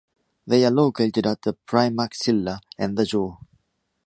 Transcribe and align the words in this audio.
They 0.47 0.65
are 0.65 0.71
located 0.71 1.27
at 1.27 1.43
the 1.43 1.53
praemaxilla 1.67 2.61
and 2.79 2.97
the 2.97 3.05
jaw. 3.05 3.37